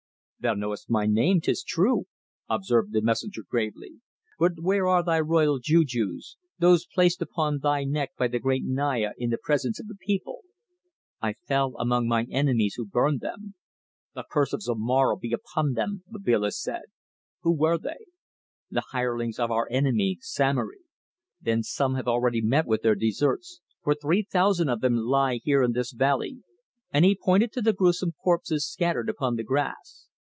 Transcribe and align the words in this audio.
"Thou 0.43 0.55
knowest 0.55 0.89
my 0.89 1.05
name, 1.05 1.39
'tis 1.39 1.61
true," 1.63 2.05
observed 2.49 2.93
the 2.93 3.01
messenger 3.03 3.43
gravely. 3.47 4.01
"But 4.39 4.53
where 4.59 4.87
are 4.87 5.03
thy 5.03 5.19
royal 5.19 5.59
jujus; 5.61 6.35
those 6.57 6.87
placed 6.87 7.21
upon 7.21 7.59
thy 7.59 7.83
neck 7.83 8.13
by 8.17 8.27
the 8.27 8.39
great 8.39 8.63
Naya 8.65 9.11
in 9.19 9.29
the 9.29 9.37
presence 9.37 9.79
of 9.79 9.85
the 9.85 9.97
people?" 10.03 10.41
"I 11.21 11.33
fell 11.47 11.75
among 11.77 12.09
enemies 12.33 12.73
who 12.75 12.87
burned 12.87 13.19
them." 13.21 13.53
"The 14.15 14.25
curse 14.31 14.51
of 14.51 14.63
Zomara 14.63 15.15
be 15.15 15.31
upon 15.31 15.73
them," 15.73 16.03
Babila 16.09 16.49
said. 16.51 16.85
"Who 17.41 17.55
were 17.55 17.77
they?" 17.77 18.03
"The 18.71 18.81
hirelings 18.89 19.37
of 19.37 19.51
our 19.51 19.67
enemy, 19.69 20.17
Samory." 20.21 20.79
"Then 21.39 21.61
some 21.61 21.93
have 21.93 22.07
already 22.07 22.41
met 22.41 22.65
with 22.65 22.81
their 22.81 22.95
deserts, 22.95 23.61
for 23.83 23.93
three 23.93 24.23
thousand 24.23 24.69
of 24.69 24.81
them 24.81 24.95
lie 24.95 25.39
here 25.43 25.61
in 25.61 25.73
this 25.73 25.91
valley," 25.93 26.39
and 26.91 27.05
he 27.05 27.15
pointed 27.15 27.51
to 27.51 27.61
the 27.61 27.73
gruesome 27.73 28.13
corpses 28.13 28.67
scattered 28.67 29.07
upon 29.07 29.35
the 29.35 29.43
grass. 29.43 30.07